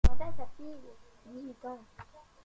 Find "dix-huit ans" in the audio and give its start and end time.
1.27-1.77